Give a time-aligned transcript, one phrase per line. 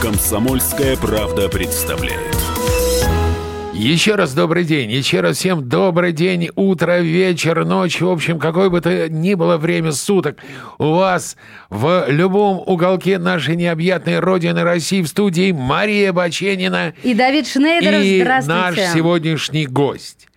[0.00, 2.34] Комсомольская правда представляет.
[3.74, 8.70] Еще раз добрый день, еще раз всем добрый день, утро, вечер, ночь, в общем, какое
[8.70, 10.38] бы то ни было время суток.
[10.78, 11.36] У вас
[11.68, 18.22] в любом уголке нашей необъятной родины России в студии Мария Баченина И Давид Шнейдер, и
[18.22, 18.82] здравствуйте.
[18.82, 20.28] наш сегодняшний гость.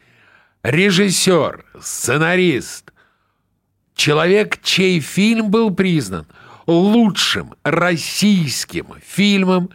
[0.65, 2.91] Режиссер, сценарист,
[3.93, 6.25] человек, чей фильм был признан
[6.65, 9.69] лучшим российским фильмом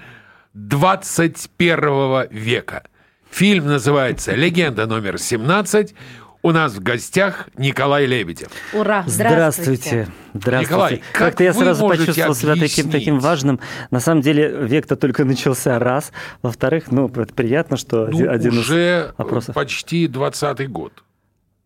[0.55, 2.89] 21 века.
[3.31, 5.95] Фильм называется «Легенда номер 17».
[6.43, 8.49] У нас в гостях Николай Лебедев.
[8.73, 10.09] Ура, Здравствуйте.
[10.33, 10.61] Здравствуйте.
[10.73, 12.93] Николай, как Как-то я сразу почувствовал себя таким, объяснить?
[12.93, 13.61] таким важным.
[13.91, 16.13] На самом деле, век-то только начался раз.
[16.41, 19.55] Во-вторых, ну, это приятно, что Ну, один, один из уже вопросов.
[19.55, 21.05] почти 20 год.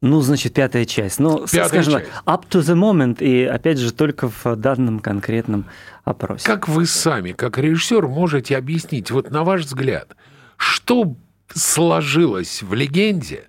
[0.00, 1.20] Ну, значит, пятая часть.
[1.20, 2.06] Ну, Пятая скажем часть.
[2.10, 5.66] так, up to the moment, и опять же, только в данном конкретном
[6.04, 6.44] опросе.
[6.46, 10.16] Как вы сами, как режиссер, можете объяснить, вот на ваш взгляд,
[10.56, 11.14] что
[11.54, 13.44] сложилось в легенде,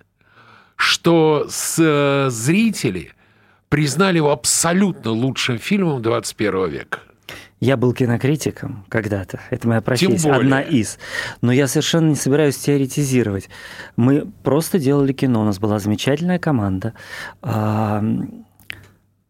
[0.76, 3.12] что с, э, зрители
[3.68, 7.00] признали его абсолютно лучшим фильмом 21 века?
[7.58, 9.40] Я был кинокритиком когда-то.
[9.48, 10.98] Это моя профессия, одна из.
[11.40, 13.48] Но я совершенно не собираюсь теоретизировать.
[13.96, 15.40] Мы просто делали кино.
[15.40, 16.92] У нас была замечательная команда.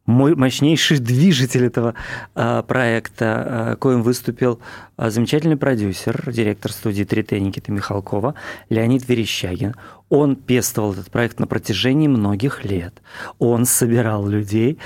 [0.06, 1.94] Мой мощнейший движитель этого
[2.36, 4.60] а, проекта, а, коим выступил
[4.96, 8.36] а, замечательный продюсер, директор студии «Три Никита Михалкова,
[8.68, 9.74] Леонид Верещагин.
[10.08, 13.02] Он пестовал этот проект на протяжении многих лет.
[13.40, 14.78] Он собирал людей,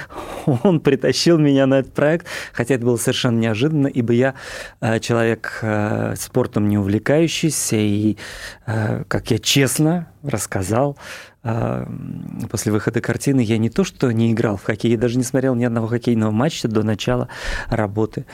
[0.63, 4.35] он притащил меня на этот проект, хотя это было совершенно неожиданно, ибо я
[5.01, 5.63] человек
[6.17, 8.17] спортом не увлекающийся, и,
[8.65, 10.97] как я честно рассказал,
[11.43, 15.55] после выхода картины я не то что не играл в хоккей, я даже не смотрел
[15.55, 17.29] ни одного хоккейного матча до начала
[17.69, 18.27] работы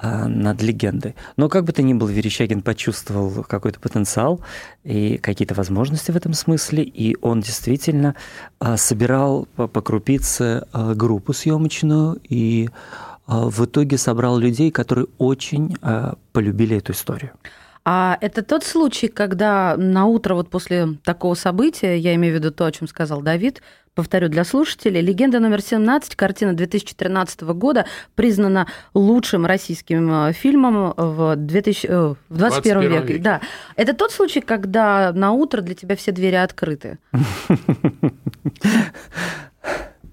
[0.00, 1.14] э, над легендой.
[1.36, 4.40] Но как бы то ни было, Верещагин почувствовал какой-то потенциал
[4.82, 8.16] и какие-то возможности в этом смысле, и он действительно
[8.58, 12.70] а, собирал по, крупице а, группу съемочную и
[13.28, 17.32] а, в итоге собрал людей, которые очень а, полюбили эту историю.
[17.90, 22.50] А это тот случай, когда на утро вот после такого события, я имею в виду
[22.50, 23.62] то, о чем сказал Давид,
[23.94, 31.34] повторю для слушателей, «Легенда номер 17», картина 2013 года, признана лучшим российским э, фильмом в,
[31.36, 33.12] 2000, э, в 21 21 веке.
[33.14, 33.22] веке.
[33.24, 33.40] Да.
[33.74, 36.98] Это тот случай, когда на утро для тебя все двери открыты.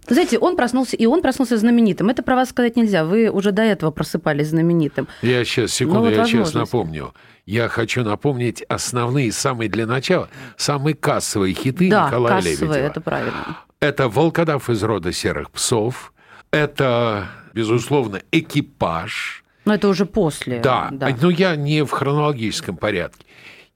[0.07, 2.09] Знаете, он проснулся, и он проснулся знаменитым.
[2.09, 3.05] Это про вас сказать нельзя.
[3.05, 5.07] Вы уже до этого просыпались знаменитым.
[5.21, 7.13] Я сейчас, секунду, Ну, вот я сейчас напомню.
[7.45, 12.87] Я хочу напомнить основные, самые для начала, самые кассовые хиты да, Николая кассовые, Лебедева.
[12.87, 13.57] это правильно.
[13.79, 16.11] Это «Волкодав из рода серых псов»,
[16.49, 20.59] это, безусловно, «Экипаж», Но это уже после.
[20.59, 20.91] Да,
[21.21, 23.25] но я не в хронологическом порядке.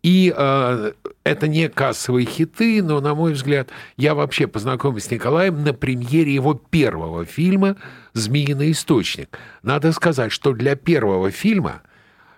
[0.01, 0.93] И э,
[1.25, 6.33] это не кассовые хиты, но, на мой взгляд, я вообще познакомился с Николаем на премьере
[6.33, 7.75] его первого фильма
[8.13, 9.37] «Змеиный источник».
[9.61, 11.81] Надо сказать, что для первого фильма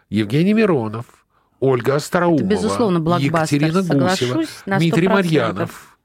[0.10, 1.06] Евгений Миронов,
[1.60, 5.10] Ольга Остроумова, безусловно, блокбастер, Екатерина Гусева, Дмитрий 100%.
[5.10, 5.98] Марьянов.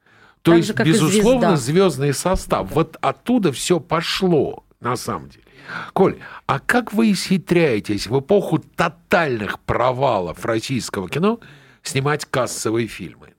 [0.43, 2.71] То Так есть, же, безусловно, звездный состав.
[2.72, 5.46] Вот оттуда все пошло, на самом деле.
[5.93, 11.41] Коль, а как вы исхитряетесь в эпоху тотальных провалов российского кино
[11.82, 13.34] снимать кассовые фильмы?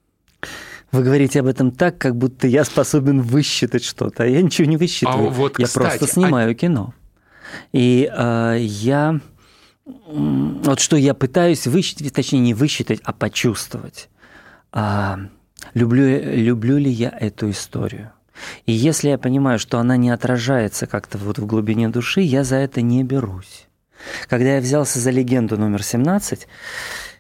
[0.92, 4.24] Вы говорите об этом так, как будто я способен высчитать что-то.
[4.24, 5.28] А я ничего не высчитываю.
[5.28, 6.94] А вот, я кстати, просто снимаю кино.
[7.74, 9.20] И э, я...
[9.86, 14.10] Вот что я пытаюсь высчитать, точнее, не высчитать, а почувствовать.
[14.74, 15.20] А,
[15.74, 16.06] люблю,
[16.36, 18.12] люблю ли я эту историю?
[18.66, 22.58] И если я понимаю, что она не отражается как-то вот в глубине души, я за
[22.58, 23.68] это не берусь.
[24.28, 26.48] Когда я взялся за легенду номер 17,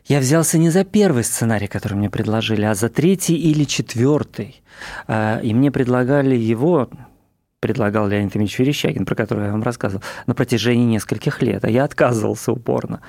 [0.06, 4.62] я взялся не за первый сценарий, который мне предложили, а за третий или четвертый.
[5.08, 6.90] А, И мне предлагали его,
[7.60, 11.66] предлагал Леонид Ильич Верещагин, про который я вам рассказывал, на протяжении нескольких лет.
[11.66, 13.02] А я отказывался упорно,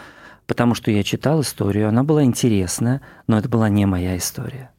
[0.47, 4.71] потому что я читал историю, она была интересная, но это была не моя история.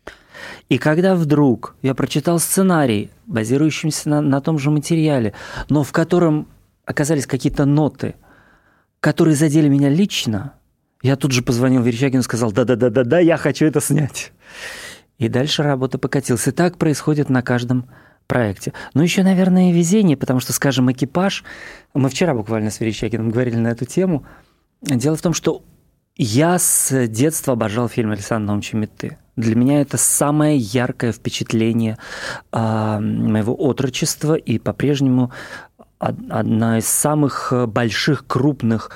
[0.69, 5.33] И когда вдруг я прочитал сценарий, базирующийся на, на том же материале,
[5.69, 6.47] но в котором
[6.86, 8.15] оказались какие-то ноты,
[9.00, 10.53] которые задели меня лично,
[11.01, 14.33] я тут же позвонил Верещагину и сказал, да-да-да-да-да, я хочу это снять.
[15.18, 16.47] И дальше работа покатилась.
[16.47, 17.89] И так происходит на каждом
[18.27, 18.74] проекте.
[18.94, 21.44] Ну, еще, наверное, везение, потому что, скажем, экипаж...
[21.94, 24.25] Мы вчера буквально с Верещагиным говорили на эту тему.
[24.81, 25.63] Дело в том, что
[26.21, 29.18] Я с детства обожал фильм Александра Наумовича.
[29.38, 31.98] Для меня это самое яркое впечатление
[32.51, 35.31] э, моего отрочества и по-прежнему
[35.98, 38.92] одна из самых больших, крупных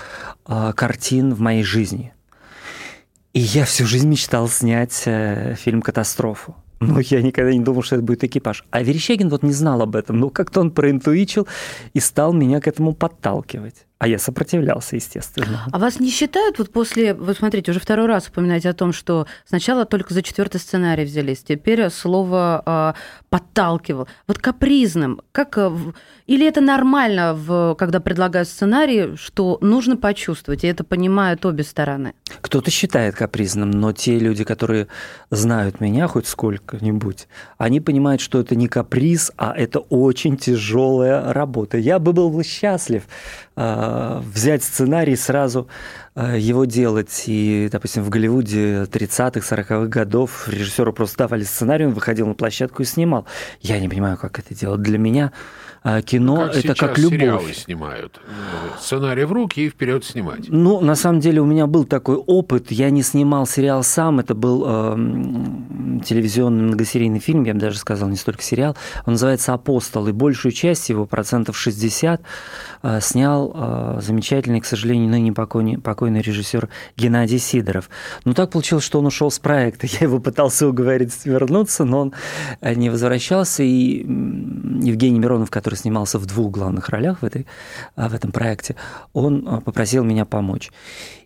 [0.45, 2.13] э, картин в моей жизни.
[3.31, 6.57] И я всю жизнь мечтал снять э, фильм «Катастрофу».
[6.81, 8.65] Но я никогда не думал, что это будет экипаж.
[8.69, 10.19] А Верещагин вот не знал об этом.
[10.19, 11.47] Но как-то он проинтуичил
[11.93, 13.85] и стал меня к этому подталкивать.
[14.03, 15.61] А я сопротивлялся, естественно.
[15.71, 19.27] А вас не считают, вот после, вы смотрите, уже второй раз упоминаете о том, что
[19.45, 24.09] сначала только за четвертый сценарий взялись, теперь слово э, подталкивал.
[24.27, 25.71] Вот капризным, как э,
[26.27, 32.13] или это нормально, в, когда предлагают сценарий, что нужно почувствовать, и это понимают обе стороны?
[32.41, 34.87] Кто-то считает капризным, но те люди, которые
[35.29, 41.77] знают меня хоть сколько-нибудь, они понимают, что это не каприз, а это очень тяжелая работа.
[41.77, 43.03] Я бы был счастлив
[43.55, 45.67] взять сценарий сразу
[46.15, 47.23] э, его делать.
[47.27, 52.81] И, допустим, в Голливуде 30-х, 40-х годов режиссеру просто давали сценарий, он выходил на площадку
[52.81, 53.25] и снимал.
[53.61, 54.81] Я не понимаю, как это делать.
[54.81, 55.31] Для меня
[55.85, 57.19] а кино как это как любовь.
[57.19, 58.21] сериалы снимают.
[58.79, 60.45] Сценарий в руки и вперед снимать.
[60.47, 62.71] Ну, на самом деле у меня был такой опыт.
[62.71, 64.21] Я не снимал сериал сам.
[64.21, 64.95] Это был э,
[66.05, 68.77] телевизионный многосерийный фильм, я бы даже сказал, не столько сериал.
[69.05, 70.07] Он называется «Апостол».
[70.07, 72.23] И большую часть его, процентов 60, э,
[73.01, 77.89] снял э, замечательный, к сожалению, ныне покойный, покойный режиссер Геннадий Сидоров.
[78.25, 79.87] Но так получилось, что он ушел с проекта.
[79.91, 82.13] Я его пытался уговорить вернуться, но он
[82.59, 83.63] э, не возвращался.
[83.63, 87.47] И Евгений Миронов, который снимался в двух главных ролях в, этой,
[87.95, 88.75] в этом проекте,
[89.13, 90.71] он попросил меня помочь.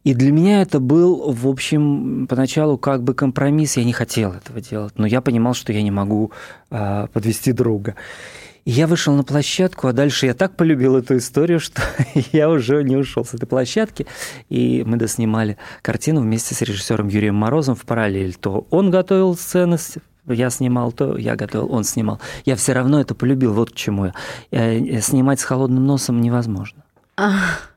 [0.04, 3.77] И для меня это был, в общем, поначалу как бы компромисс.
[3.77, 6.31] Я не хотел этого делать, но я понимал, что я не могу
[6.69, 7.95] подвести друга.
[8.67, 11.81] И я вышел на площадку, а дальше я так полюбил эту историю, что
[12.33, 14.05] я уже не ушел с этой площадки.
[14.49, 18.35] И мы доснимали картину вместе с режиссером Юрием Морозом в параллель.
[18.35, 19.77] То он готовил сцены
[20.25, 22.19] я снимал то, я готовил, он снимал.
[22.43, 24.13] Я все равно это полюбил, вот к чему я.
[24.51, 26.83] Э, снимать с холодным носом невозможно.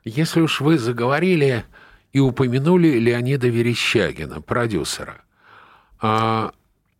[0.02, 1.64] Если уж вы заговорили
[2.12, 5.22] и упомянули Леонида Верещагина, продюсера,
[6.00, 6.50] а,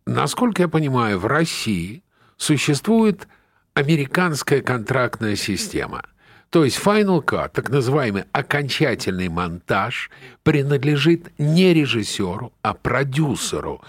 [0.05, 2.03] насколько я понимаю, в России
[2.37, 3.27] существует
[3.73, 6.03] американская контрактная система.
[6.49, 10.11] То есть Final Cut, так называемый окончательный монтаж,
[10.43, 13.81] принадлежит не режиссеру, а продюсеру.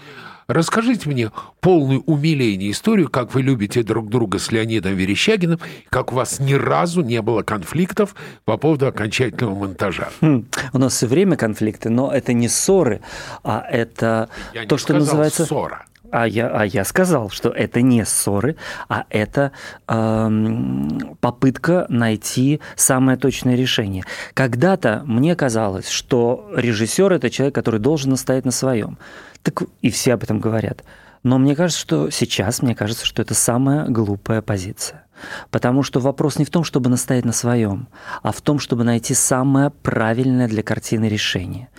[0.47, 1.31] Расскажите мне
[1.61, 5.59] полную умиление историю, как вы любите друг друга с Леонидом Верещагиным,
[5.89, 8.15] как у вас ни разу не было конфликтов
[8.45, 10.09] по поводу окончательного монтажа.
[10.21, 13.01] Хм, у нас все время конфликты, но это не ссоры,
[13.43, 15.45] а это Я то, что называется...
[15.45, 15.85] ссора.
[16.13, 18.55] А я, а я сказал, что это не ссоры,
[18.87, 19.51] а это
[19.87, 24.03] эм, попытка найти самое точное решение.
[24.35, 28.99] Когда-то мне казалось, что режиссер это человек, который должен настоять на своем.
[29.41, 30.83] Так и все об этом говорят.
[31.23, 35.05] Но мне кажется, что сейчас, мне кажется, что это самая глупая позиция.
[35.49, 37.87] Потому что вопрос не в том, чтобы настоять на своем,
[38.21, 41.69] а в том, чтобы найти самое правильное для картины решение.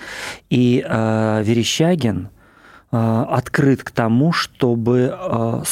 [0.51, 2.31] И э, Верещагин
[2.97, 5.63] открыт к тому, чтобы э,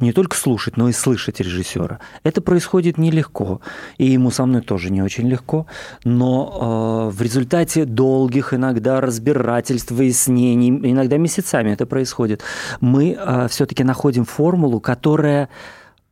[0.00, 2.00] не только слушать, но и слышать режиссера.
[2.22, 3.60] Это происходит нелегко,
[3.96, 5.66] и ему со мной тоже не очень легко,
[6.04, 12.42] но э, в результате долгих иногда разбирательств, выяснений, иногда месяцами это происходит,
[12.80, 13.18] мы
[13.48, 15.48] все-таки находим формулу, которая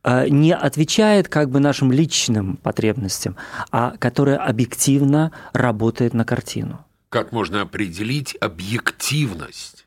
[0.03, 3.35] не отвечает как бы нашим личным потребностям,
[3.71, 6.85] а которая объективно работает на картину.
[7.09, 9.85] Как можно определить объективность?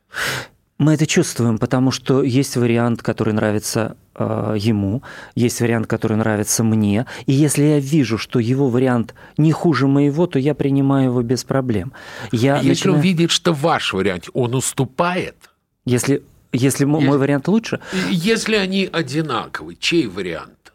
[0.79, 5.03] Мы это чувствуем, потому что есть вариант, который нравится э, ему,
[5.35, 7.07] есть вариант, который нравится мне.
[7.27, 11.43] И если я вижу, что его вариант не хуже моего, то я принимаю его без
[11.43, 11.93] проблем.
[12.31, 15.51] Я а если он видит, что ваш вариант, он уступает?
[15.85, 17.81] Если, если, если мой вариант лучше?
[18.11, 20.73] Если они одинаковы, чей вариант?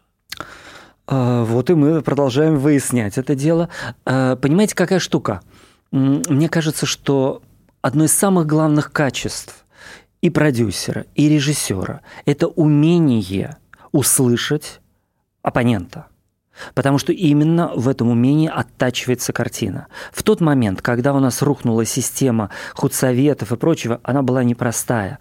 [1.08, 3.70] Э, вот и мы продолжаем выяснять это дело.
[4.04, 5.40] Э, понимаете, какая штука?
[5.92, 7.40] Мне кажется, что
[7.80, 9.63] одно из самых главных качеств
[10.24, 13.58] и продюсера, и режиссера– это умение
[13.92, 14.80] услышать
[15.42, 16.06] оппонента.
[16.72, 19.88] Потому что именно в этом умении оттачивается картина.
[20.12, 25.18] В тот момент, когда у нас рухнула система худсоветов и прочего, она была непростая.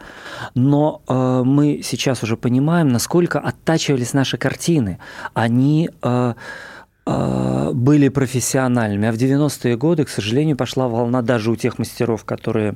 [0.56, 5.00] Но э, мы сейчас уже понимаем, насколько оттачивались наши картины.
[5.34, 6.34] Они э,
[7.06, 9.10] э, были профессиональными.
[9.10, 12.76] А в 90-е годы, к сожалению, пошла волна даже у тех мастеров, которые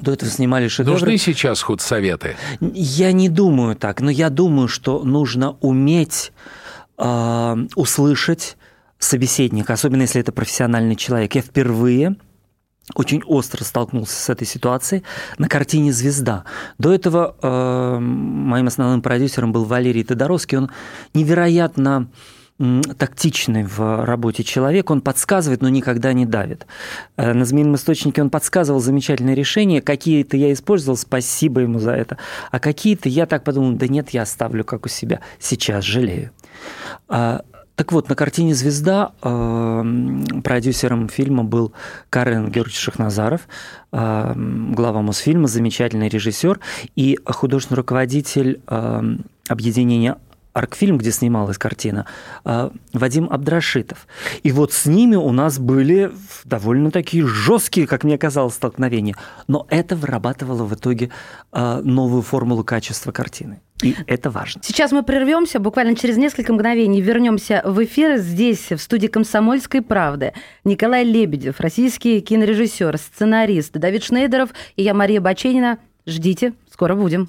[0.00, 0.92] до этого снимали шедевры.
[0.92, 2.36] Нужны сейчас худсоветы?
[2.60, 6.32] Я не думаю так, но я думаю, что нужно уметь
[6.98, 8.56] э, услышать
[8.98, 11.34] собеседника, особенно если это профессиональный человек.
[11.34, 12.16] Я впервые
[12.94, 15.04] очень остро столкнулся с этой ситуацией
[15.38, 16.44] на картине «Звезда».
[16.78, 20.58] До этого э, моим основным продюсером был Валерий Тодоровский.
[20.58, 20.70] Он
[21.14, 22.08] невероятно
[22.98, 26.66] тактичный в работе человек, он подсказывает, но никогда не давит.
[27.16, 32.18] Э, на «Змеином источнике» он подсказывал замечательные решения, какие-то я использовал, спасибо ему за это,
[32.50, 36.32] а какие-то я так подумал, да нет, я оставлю как у себя, сейчас жалею.
[37.08, 37.42] А,
[37.76, 39.84] так вот, на картине «Звезда» э,
[40.44, 41.72] продюсером фильма был
[42.10, 43.48] Карен Георгиевич Шахназаров,
[43.92, 46.60] э, глава Мосфильма, замечательный режиссер
[46.94, 49.02] и художественный руководитель э,
[49.48, 50.18] объединения
[50.52, 52.06] Аркфильм, где снималась картина,
[52.44, 54.06] а, Вадим Абдрашитов.
[54.42, 56.10] И вот с ними у нас были
[56.44, 59.16] довольно такие жесткие, как мне казалось, столкновения.
[59.46, 61.10] Но это вырабатывало в итоге
[61.52, 63.60] а, новую формулу качества картины.
[63.82, 64.60] И это важно.
[64.62, 70.32] Сейчас мы прервемся, буквально через несколько мгновений вернемся в эфир здесь, в студии «Комсомольской правды».
[70.64, 75.78] Николай Лебедев, российский кинорежиссер, сценарист, Давид Шнейдеров и я, Мария Баченина.
[76.06, 77.28] Ждите, скоро будем.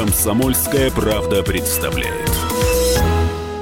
[0.00, 2.30] «Комсомольская правда» представляет.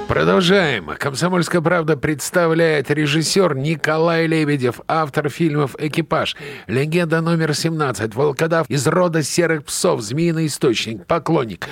[0.06, 0.88] Продолжаем.
[0.96, 6.36] «Комсомольская правда» представляет режиссер Николай Лебедев, автор фильмов «Экипаж»,
[6.68, 11.66] «Легенда номер 17», «Волкодав», «Из рода серых псов», «Змеиный источник», «Поклонник».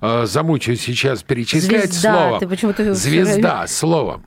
[0.00, 2.12] Э, замучаю сейчас перечислять Звезда.
[2.12, 2.38] словом.
[2.38, 2.94] Ты почему-то...
[2.94, 4.24] Звезда, словом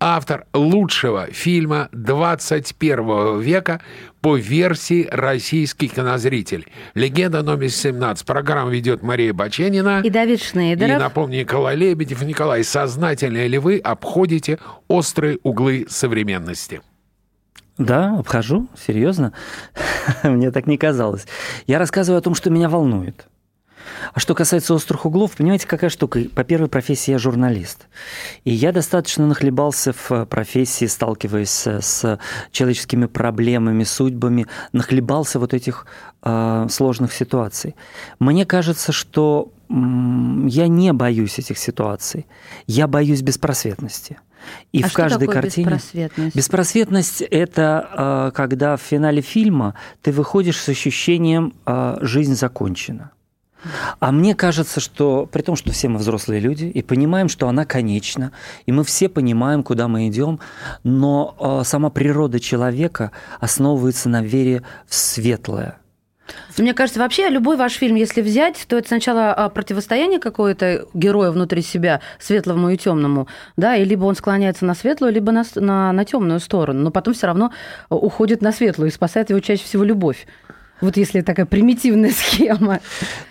[0.00, 3.80] автор лучшего фильма 21 века
[4.20, 6.66] по версии «Российский кинозритель».
[6.94, 8.24] «Легенда номер 17».
[8.26, 10.02] Программу ведет Мария Баченина.
[10.04, 10.96] И Давид Шнейдеров.
[10.96, 12.22] И напомню, Николай Лебедев.
[12.22, 16.82] Николай, сознательно ли вы обходите острые углы современности?
[17.78, 19.32] Да, обхожу, серьезно.
[20.22, 21.26] Мне так не казалось.
[21.66, 23.26] Я рассказываю о том, что меня волнует.
[24.12, 26.20] А что касается острых углов, понимаете, какая штука?
[26.34, 27.86] По первой профессии я журналист.
[28.44, 32.18] И я достаточно нахлебался в профессии, сталкиваясь с
[32.50, 35.86] человеческими проблемами, судьбами, нахлебался вот этих
[36.22, 37.76] э, сложных ситуаций.
[38.18, 39.74] Мне кажется, что э,
[40.48, 42.26] я не боюсь этих ситуаций.
[42.66, 44.18] Я боюсь беспросветности.
[44.72, 46.36] И а в каждой картине беспросветность?
[46.36, 53.10] беспросветность это э, когда в финале фильма ты выходишь с ощущением э, жизнь закончена.
[53.98, 57.64] А мне кажется, что при том, что все мы взрослые люди и понимаем, что она
[57.64, 58.32] конечна,
[58.66, 60.40] и мы все понимаем, куда мы идем,
[60.84, 65.78] но э, сама природа человека основывается на вере в светлое.
[66.58, 71.30] Мне кажется, вообще любой ваш фильм, если взять, то это сначала а, противостояние какое-то героя
[71.30, 75.92] внутри себя, светлому и темному, да, и либо он склоняется на светлую, либо на, на,
[75.92, 77.52] на темную сторону, но потом все равно
[77.90, 80.26] уходит на светлую и спасает его чаще всего любовь.
[80.80, 82.80] Вот если такая примитивная схема.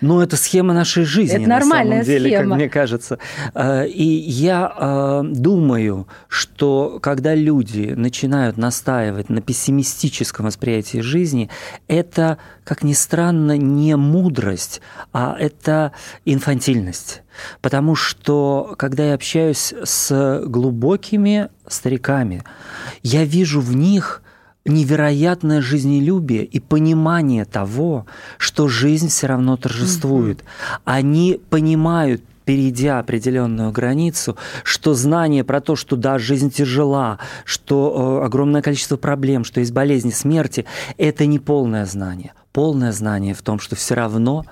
[0.00, 2.50] Ну, это схема нашей жизни, это нормальная на самом деле, схема.
[2.50, 3.18] как мне кажется.
[3.54, 11.48] А, и я а, думаю, что когда люди начинают настаивать на пессимистическом восприятии жизни,
[11.86, 14.80] это, как ни странно, не мудрость,
[15.12, 15.92] а это
[16.24, 17.22] инфантильность.
[17.60, 22.42] Потому что, когда я общаюсь с глубокими стариками,
[23.02, 24.22] я вижу в них
[24.66, 28.06] невероятное жизнелюбие и понимание того,
[28.38, 30.44] что жизнь все равно торжествует.
[30.84, 38.26] Они понимают, перейдя определенную границу, что знание про то, что да, жизнь тяжела, что э,
[38.26, 40.64] огромное количество проблем, что есть болезни, смерти,
[40.96, 42.32] это не полное знание.
[42.52, 44.46] Полное знание в том, что все равно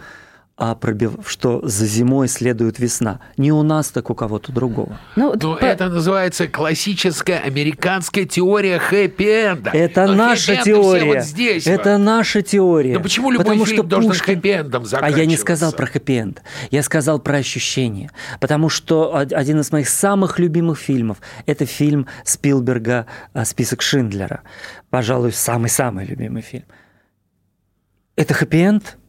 [0.56, 1.14] а пробив...
[1.26, 3.20] что за зимой следует весна.
[3.36, 5.00] Не у нас, так у кого-то другого.
[5.16, 5.64] Ну, Но по...
[5.64, 9.70] это называется классическая американская теория хэппи-энда.
[9.72, 11.16] Это Но наша теория.
[11.16, 12.04] Вот здесь это вот.
[12.04, 12.94] наша теория.
[12.94, 14.38] Но почему любой Потому фильм что должен Пушкин...
[14.38, 15.06] хэппи-эндом заканчиваться?
[15.06, 16.42] А я не сказал про хэппи-энд.
[16.70, 18.10] Я сказал про ощущение.
[18.38, 23.06] Потому что один из моих самых любимых фильмов– это фильм Спилберга
[23.44, 24.42] «Список Шиндлера».
[24.88, 26.66] Пожалуй, самый-самый любимый фильм.
[28.14, 28.96] Это хэппи-энд–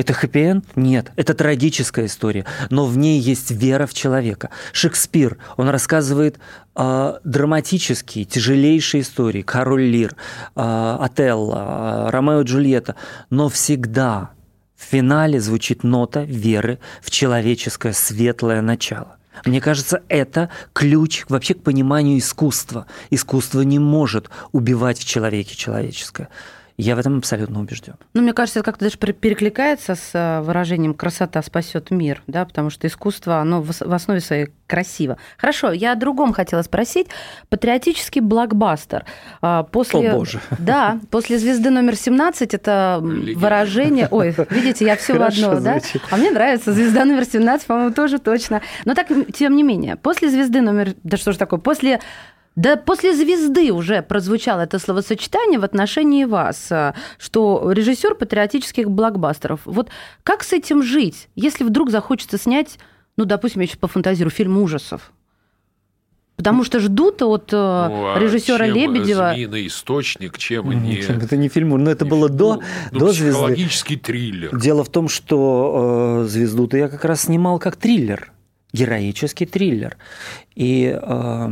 [0.00, 0.64] это хэппи-энд?
[0.76, 1.12] Нет.
[1.16, 4.50] Это трагическая история, но в ней есть вера в человека.
[4.72, 6.38] Шекспир, он рассказывает
[6.74, 9.42] э, драматические, тяжелейшие истории.
[9.42, 10.16] Король Лир,
[10.56, 12.96] э, Отелло, э, Ромео и Джульетта.
[13.28, 14.30] Но всегда,
[14.74, 19.18] в финале звучит нота веры в человеческое светлое начало.
[19.44, 22.86] Мне кажется, это ключ вообще к пониманию искусства.
[23.10, 26.28] Искусство не может убивать в человеке человеческое.
[26.80, 27.94] Я в этом абсолютно убежден.
[28.14, 32.70] Ну, мне кажется, это как-то даже перекликается с э, выражением «красота спасет мир», да, потому
[32.70, 35.18] что искусство, оно в основе своей красиво.
[35.36, 37.08] Хорошо, я о другом хотела спросить.
[37.50, 39.04] Патриотический блокбастер.
[39.42, 40.10] А, после...
[40.10, 40.40] О, боже.
[40.58, 44.08] Да, после «Звезды номер 17» это выражение...
[44.10, 45.80] Ой, видите, я все в одно, да?
[46.10, 48.62] А мне нравится «Звезда номер 17», по-моему, тоже точно.
[48.86, 51.60] Но так, тем не менее, после «Звезды номер...» Да что же такое?
[51.60, 52.00] После
[52.56, 59.60] да после звезды уже прозвучало это словосочетание в отношении вас, э, что режиссер патриотических блокбастеров.
[59.64, 59.88] Вот
[60.24, 62.78] как с этим жить, если вдруг захочется снять,
[63.16, 65.12] ну, допустим, я сейчас пофантазирую, фильм ужасов?
[66.36, 69.32] Потому что ждут от э, ну, а режиссера чем Лебедева.
[69.34, 70.96] Змеиный источник, чем не.
[70.96, 74.06] Это не фильм, но это было до, ну, до психологический звезды.
[74.06, 74.58] триллер.
[74.58, 78.32] Дело в том, что э, звезду-то я как раз снимал как триллер,
[78.72, 79.98] героический триллер.
[80.54, 81.48] И э,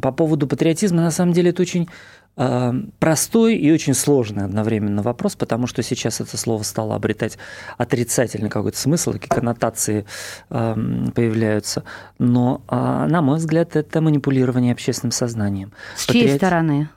[0.00, 1.88] по поводу патриотизма, на самом деле, это очень
[2.36, 7.38] э, простой и очень сложный одновременно вопрос, потому что сейчас это слово стало обретать
[7.76, 10.06] отрицательный какой-то смысл, такие коннотации
[10.50, 10.74] э,
[11.14, 11.84] появляются.
[12.18, 15.72] Но, э, на мой взгляд, это манипулирование общественным сознанием.
[15.96, 16.26] С Патриот...
[16.26, 16.88] чьей стороны?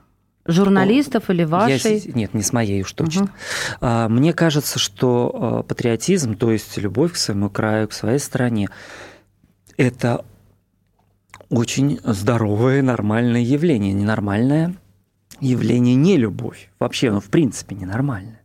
[0.47, 1.99] Журналистов или вашей?
[1.99, 3.29] Я, нет, не с моей уж точно.
[3.79, 3.87] Угу.
[4.09, 8.67] Мне кажется, что патриотизм, то есть любовь к своему краю, к своей стране,
[9.77, 10.25] это
[11.51, 13.93] очень здоровое, нормальное явление.
[13.93, 14.73] Ненормальное
[15.41, 16.71] явление не любовь.
[16.79, 18.41] Вообще, ну, в принципе, ненормальное.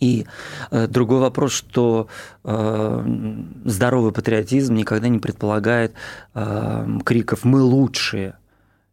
[0.00, 0.26] И
[0.70, 2.08] э, другой вопрос, что
[2.44, 5.92] э, здоровый патриотизм никогда не предполагает
[6.34, 8.34] э, криков «мы лучшие».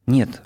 [0.07, 0.41] Нет,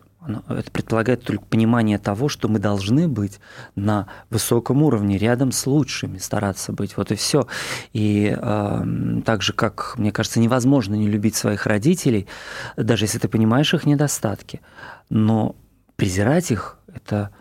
[0.47, 3.39] это предполагает только понимание того, что мы должны быть
[3.75, 6.97] на высоком уровне, рядом с лучшими, стараться быть.
[6.97, 7.47] Вот и все.
[7.93, 8.85] И э,
[9.25, 12.27] так же, как, мне кажется, невозможно не любить своих родителей,
[12.77, 14.61] даже если ты понимаешь их недостатки.
[15.09, 15.55] Но
[15.95, 17.31] презирать их– это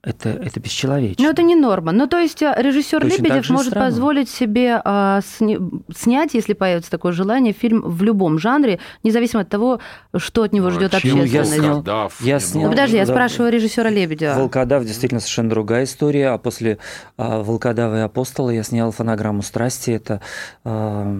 [0.00, 1.24] это, это бесчеловечно.
[1.24, 1.90] Но это не норма.
[1.90, 3.88] Ну, то есть э, режиссер Лебедев может странно.
[3.88, 5.58] позволить себе а, сни,
[5.94, 9.80] снять, если появится такое желание, фильм в любом жанре, независимо от того,
[10.16, 11.32] что от него ждет общественность.
[11.32, 11.84] Я снял,
[12.20, 14.34] я снял, ну, подожди, я да, спрашиваю режиссера Лебедева.
[14.34, 16.78] Волкодав действительно совершенно другая история, а после
[17.16, 19.90] а, Волкодава и Апостола я снял фонограмму страсти.
[19.90, 20.20] Это
[20.62, 21.12] а,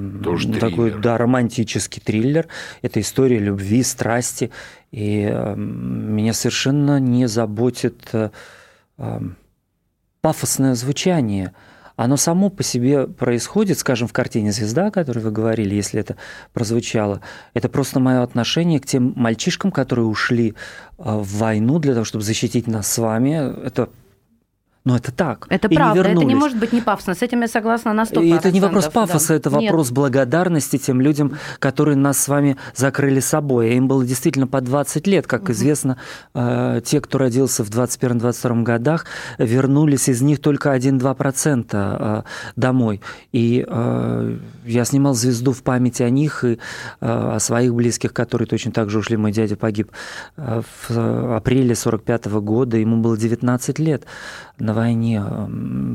[0.60, 2.46] такой да, романтический триллер.
[2.82, 4.52] Это история любви, страсти.
[4.92, 8.12] И а, меня совершенно не заботит
[10.20, 11.54] пафосное звучание,
[11.96, 16.16] оно само по себе происходит, скажем, в картине «Звезда», о которой вы говорили, если это
[16.52, 17.22] прозвучало.
[17.54, 20.54] Это просто мое отношение к тем мальчишкам, которые ушли
[20.96, 23.64] а, в войну для того, чтобы защитить нас с вами.
[23.66, 23.88] Это
[24.84, 25.46] но это так.
[25.50, 27.14] Это и правда, не это не может быть не пафосно.
[27.14, 28.24] С этим я согласна на 100%.
[28.24, 29.34] И это не вопрос пафоса, да.
[29.34, 29.94] это вопрос Нет.
[29.94, 33.74] благодарности тем людям, которые нас с вами закрыли собой.
[33.74, 35.26] Им было действительно по 20 лет.
[35.26, 35.52] Как угу.
[35.52, 35.98] известно,
[36.34, 39.04] э, те, кто родился в 21-22 годах,
[39.36, 42.22] вернулись из них только 1-2% э,
[42.56, 43.02] домой.
[43.32, 46.58] И э, я снимал «Звезду» в память о них и
[47.00, 49.16] о своих близких, которые точно так же ушли.
[49.16, 49.90] Мой дядя погиб
[50.36, 54.04] в апреле 45 -го года, ему было 19 лет
[54.58, 55.22] на войне.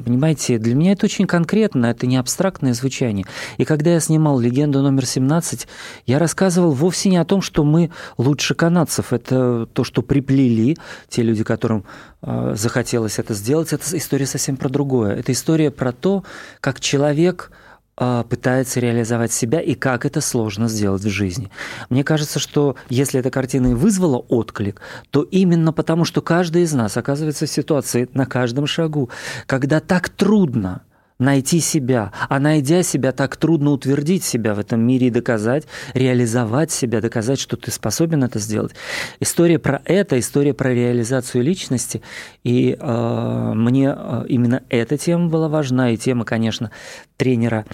[0.05, 3.25] Понимаете, для меня это очень конкретно, это не абстрактное звучание.
[3.57, 5.67] И когда я снимал «Легенду номер 17»,
[6.05, 9.13] я рассказывал вовсе не о том, что мы лучше канадцев.
[9.13, 10.77] Это то, что приплели
[11.09, 11.85] те люди, которым
[12.21, 13.73] э, захотелось это сделать.
[13.73, 15.15] Это история совсем про другое.
[15.15, 16.23] Это история про то,
[16.59, 17.51] как человек–
[17.95, 21.49] пытается реализовать себя и как это сложно сделать в жизни.
[21.89, 26.73] Мне кажется, что если эта картина и вызвала отклик, то именно потому, что каждый из
[26.73, 29.09] нас оказывается в ситуации на каждом шагу,
[29.45, 30.81] когда так трудно–
[31.23, 32.11] найти себя.
[32.29, 37.39] А найдя себя, так трудно утвердить себя в этом мире и доказать, реализовать себя, доказать,
[37.39, 38.73] что ты способен это сделать.
[39.19, 42.01] История про это, история про реализацию личности.
[42.43, 46.71] И э, мне э, именно эта тема была важна, и тема, конечно,
[47.17, 47.65] тренера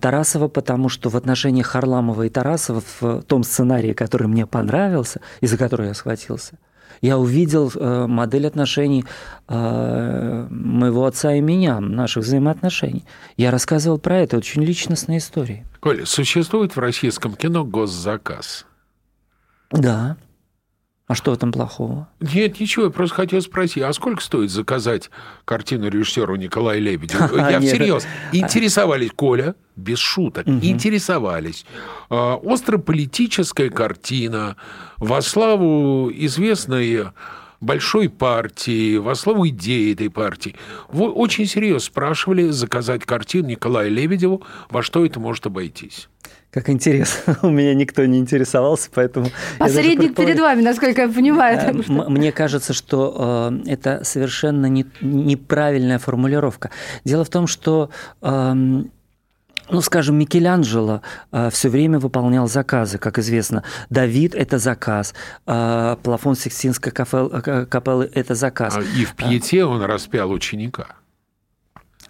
[0.00, 5.46] Тарасова, потому что в отношениях Харламова и Тарасова в том сценарии, который мне понравился, и
[5.46, 6.58] за который я схватился–
[7.04, 9.04] я увидел э, модель отношений
[9.46, 13.04] э, моего отца и меня, наших взаимоотношений.
[13.36, 15.66] Я рассказывал про это, очень личностные истории.
[15.80, 18.64] Коля, существует в российском кино госзаказ?
[19.70, 20.16] Да.
[21.06, 22.08] А что в этом плохого?
[22.20, 25.10] Нет, ничего, я просто хотел спросить, а сколько стоит заказать
[25.44, 27.30] картину режиссеру Николая Лебедева?
[27.50, 28.06] Я всерьез.
[28.32, 31.66] Интересовались, Коля, без шуток, интересовались.
[32.08, 34.56] А, Острополитическая картина,
[34.96, 37.08] во славу известной
[37.60, 40.56] большой партии, во слово идеи этой партии,
[40.90, 46.08] очень серьезно спрашивали заказать картину Николая Лебедеву, во что это может обойтись.
[46.54, 47.36] Как интересно.
[47.42, 49.26] У меня никто не интересовался, поэтому...
[49.58, 51.82] Посредник перед вами, насколько я понимаю.
[51.88, 56.70] Мне кажется, что э, это совершенно не, неправильная формулировка.
[57.04, 57.90] Дело в том, что
[58.22, 58.92] эм,
[59.68, 63.64] ну, скажем, Микеланджело э, все время выполнял заказы, как известно.
[63.90, 65.12] Давид– это заказ,
[65.46, 68.76] э, Плафон Сикстинской э, капеллы– это заказ.
[68.76, 70.86] А и в Пьете он распял ученика.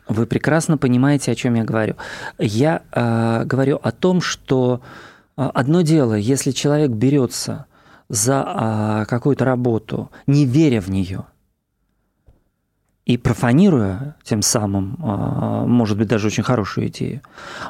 [0.08, 1.96] Вы прекрасно понимаете, о чем я говорю.
[2.38, 4.80] Я э, говорю о том, что
[5.36, 7.66] э, одно дело, если человек берется
[8.08, 11.24] за э, какую-то работу, не веря в нее,
[13.06, 17.20] и профанируя тем самым, а, может быть, даже очень хорошую идею.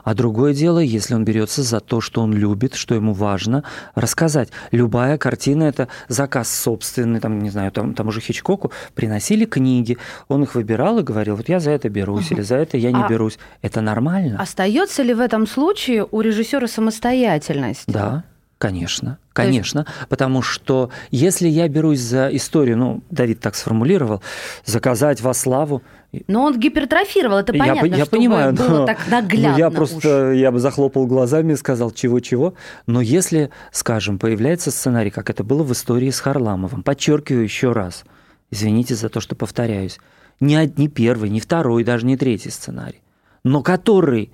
[0.04, 3.64] А другое дело, если он берется за то, что он любит, что ему важно
[3.96, 4.50] рассказать.
[4.70, 10.44] Любая картина– это заказ собственный, там, не знаю, там, тому же Хичкоку приносили книги, он
[10.44, 13.08] их выбирал и говорил, вот я за это берусь, или за это я не а
[13.08, 13.38] берусь.
[13.60, 14.38] Это нормально.
[14.40, 17.84] Остается ли в этом случае у режиссера самостоятельность?
[17.88, 18.22] Да.
[18.68, 20.09] Конечно, конечно, есть...
[20.09, 24.22] потому что если я берусь за историю, ну, Давид так сформулировал,
[24.64, 25.83] заказать во славу.
[26.29, 29.53] Но он гипертрофировал, это понятно, я, я понимаю, было но, так наглядно.
[29.53, 30.37] Ну, я просто, уж.
[30.37, 32.55] я бы захлопал глазами и сказал, чего-чего.
[32.87, 38.05] Но если, скажем, появляется сценарий, как это было в истории с Харламовым, подчеркиваю еще раз,
[38.50, 39.98] извините за то, что повторяюсь,
[40.40, 43.03] не, не первый, не второй, даже не третий сценарий,
[43.42, 44.33] но который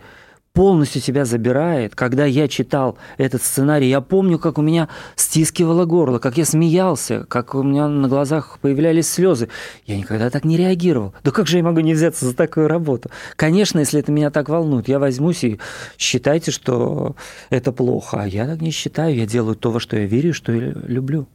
[0.53, 1.95] полностью тебя забирает.
[1.95, 7.25] Когда я читал этот сценарий, я помню, как у меня стискивало горло, как я смеялся,
[7.29, 9.49] как у меня на глазах появлялись слезы.
[9.87, 11.15] Я никогда так не реагировал.
[11.25, 13.11] Да как же я могу не взяться за такую работу?
[13.37, 15.59] Конечно, если это меня так волнует, я возьмусь и
[15.99, 17.17] считайте, что
[17.51, 18.23] это плохо.
[18.23, 19.17] А я так не считаю.
[19.17, 21.27] Я делаю то, во что я верю, что я люблю.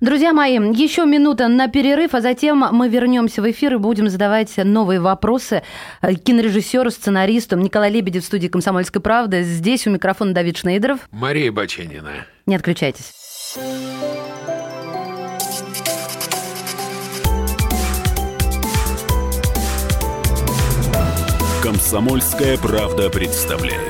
[0.00, 4.56] Друзья мои, еще минута на перерыв, а затем мы вернемся в эфир и будем задавать
[4.56, 5.62] новые вопросы
[6.00, 9.42] э, кинорежиссеру, сценаристу Николай Лебедев в студии «Комсомольской правды».
[9.42, 11.00] Здесь у микрофона Давид Шнейдеров.
[11.10, 12.26] Мария Баченина.
[12.46, 13.12] Не отключайтесь.
[21.62, 23.89] «Комсомольская правда» представляет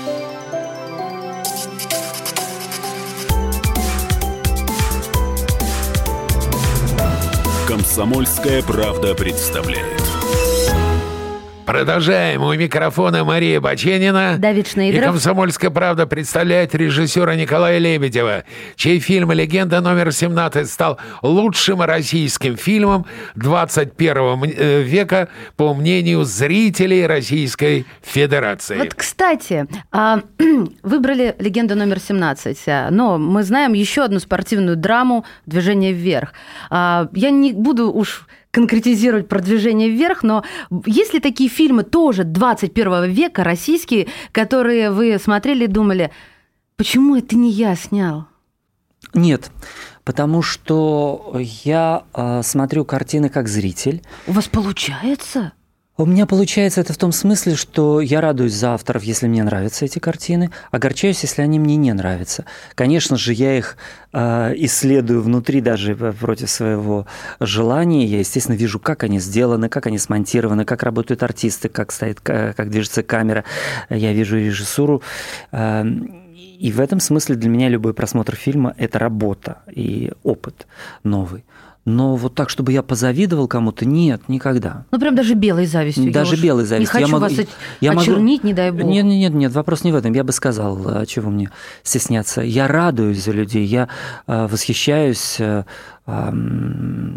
[7.91, 10.00] «Комсомольская правда» представляет.
[11.71, 12.43] Продолжаем.
[12.43, 14.35] У микрофона Мария Баченина.
[14.37, 15.03] Давид Шнейдеров.
[15.03, 18.43] И «Комсомольская правда» представляет режиссера Николая Лебедева,
[18.75, 23.05] чей фильм «Легенда номер 17» стал лучшим российским фильмом
[23.35, 28.77] 21 э, века, по мнению зрителей Российской Федерации.
[28.77, 30.23] Вот, кстати, а,
[30.83, 36.33] выбрали «Легенду номер 17», но мы знаем еще одну спортивную драму «Движение вверх».
[36.69, 40.43] А, я не буду уж конкретизировать продвижение вверх, но
[40.85, 46.11] есть ли такие фильмы тоже 21 века, российские, которые вы смотрели и думали,
[46.75, 48.27] почему это не я снял?
[49.13, 49.51] Нет,
[50.03, 54.03] потому что я э, смотрю картины как зритель.
[54.27, 55.53] У вас получается?
[55.97, 59.83] У меня получается это в том смысле, что я радуюсь за авторов, если мне нравятся
[59.83, 62.45] эти картины, огорчаюсь, если они мне не нравятся.
[62.75, 63.77] Конечно же, я их
[64.13, 67.07] э, исследую внутри даже против своего
[67.41, 68.05] желания.
[68.05, 72.69] Я, естественно, вижу, как они сделаны, как они смонтированы, как работают артисты, как стоит, как
[72.69, 73.43] движется камера.
[73.89, 75.03] Я вижу режиссуру.
[75.51, 75.83] Э,
[76.61, 80.67] и в этом смысле для меня любой просмотр фильма– это работа и опыт
[81.03, 81.43] новый.
[81.83, 84.85] Но вот так, чтобы я позавидовал кому-то, нет, никогда.
[84.91, 86.11] Ну, прям даже белой завистью.
[86.11, 86.99] Даже белой завистью.
[86.99, 87.47] Не хочу я могу, вас
[87.79, 88.47] я очернить, могу...
[88.47, 88.83] не дай бог.
[88.83, 90.13] Нет, нет, нет, нет, вопрос не в этом.
[90.13, 91.49] Я бы сказал, а чего мне
[91.81, 92.41] стесняться.
[92.41, 93.89] Я радуюсь за людей, я
[94.27, 95.37] э, восхищаюсь.
[95.39, 95.63] Э,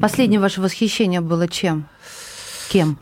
[0.01, 1.87] Последнее ваше восхищение было чем?
[2.71, 2.99] Кем?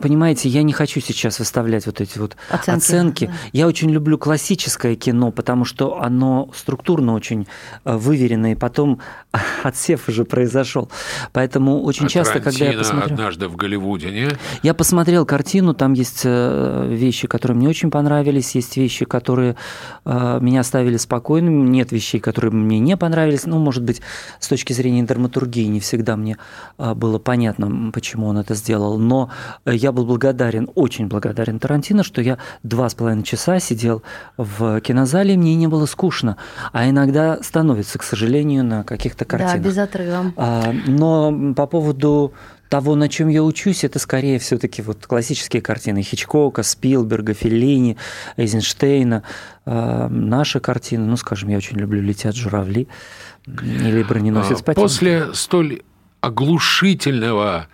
[0.00, 2.70] Понимаете, я не хочу сейчас выставлять вот эти вот оценки.
[2.70, 3.26] оценки.
[3.26, 3.32] Да.
[3.52, 7.46] Я очень люблю классическое кино, потому что оно структурно очень
[7.84, 9.00] э, выверено, и потом
[9.62, 10.88] отсев уже произошел.
[11.32, 13.12] Поэтому очень а часто, когда я посмотрел...
[13.12, 14.28] однажды в Голливуде, не?
[14.62, 19.56] Я посмотрел картину, там есть э, вещи, которые мне очень понравились, есть вещи, которые
[20.04, 23.46] э, меня оставили спокойным, нет вещей, которые мне не понравились.
[23.46, 24.00] Ну, может быть,
[24.40, 26.38] с точки зрения драматургии не всегда мне
[26.78, 29.30] было понятно, почему он это сделал, но
[29.82, 34.02] я был благодарен, очень благодарен Тарантино, что я два с половиной часа сидел
[34.36, 36.36] в кинозале, и мне не было скучно.
[36.72, 39.60] А иногда становится, к сожалению, на каких-то картинах.
[39.60, 40.32] Да, без отрыва.
[40.36, 42.32] А, но по поводу
[42.68, 47.98] того, на чем я учусь, это скорее все-таки вот классические картины Хичкока, Спилберга, Феллини,
[48.36, 49.24] Эйзенштейна.
[49.66, 52.88] А, наши картины, ну, скажем, я очень люблю «Летят журавли»
[53.46, 54.82] или «Броненосец А, Потемкин».
[54.82, 55.82] После столь
[56.20, 57.66] оглушительного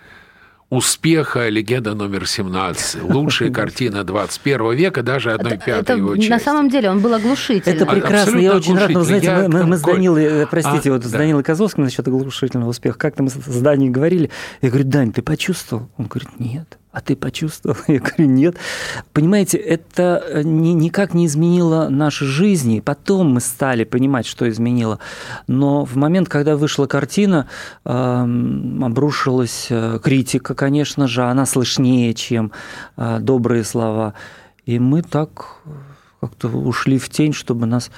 [0.69, 6.21] успеха «Легенда номер 17», лучшая картина 21 века, даже одной Это- пятой это его на
[6.21, 6.45] части.
[6.45, 7.75] самом деле он был оглушительный.
[7.75, 8.89] Это прекрасно, я абсолютно очень рад.
[8.91, 11.17] Но, знаете, мы, Я мы- мы с Данилой, э, простите, А, вот с да.
[11.17, 12.97] Данилой Козловским насчет оглушительного успеха.
[12.97, 14.29] Как-то мы с с Даней говорили.
[14.61, 15.89] Я говорю, Дань, ты почувствовал?
[15.97, 16.78] Он говорит, нет.
[16.91, 17.77] А ты почувствовал?
[17.87, 18.57] Я говорю, нет.
[19.13, 22.79] Понимаете, это э, ни- никак не изменило наши жизни.
[22.79, 24.99] Потом мы стали понимать, что изменило.
[25.47, 27.47] Но в момент, когда вышла картина,
[27.85, 31.21] эм, обрушилась э, критика, конечно же.
[31.23, 32.51] Она слышнее, чем
[32.97, 34.15] э, добрые слова.
[34.65, 35.57] И мы так
[36.21, 37.91] как-то ушли в тень, чтобы нас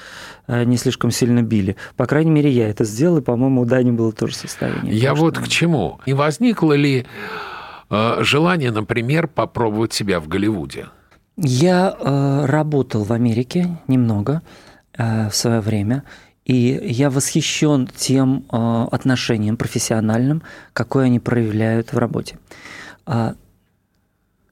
[0.46, 1.76] э, не слишком сильно били.
[1.96, 4.94] По крайней мере, я это сделал, и, по-моему, у Дани было тоже состояние.
[4.94, 5.98] Я вот к чему.
[6.06, 7.51] Не возникло ли э,
[8.20, 10.86] желание, например, попробовать себя в Голливуде?
[11.36, 14.42] Я э, работал в Америке немного
[14.96, 16.02] э, в свое время,
[16.44, 22.36] и я восхищен тем э, отношением профессиональным, какое они проявляют в работе.
[23.06, 23.34] А,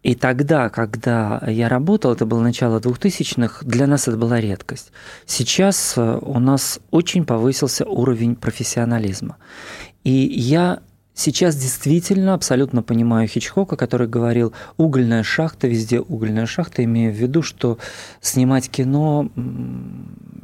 [0.03, 4.93] И тогда, когда я работал, это было начало 2000-х, для нас это была редкость.
[5.27, 9.37] Сейчас э, у нас очень повысился уровень профессионализма.
[10.05, 10.81] И я
[11.21, 17.43] сейчас действительно абсолютно понимаю Хичкока, который говорил, угольная шахта, везде угольная шахта, имея в виду,
[17.43, 17.79] что
[18.21, 19.31] снимать кино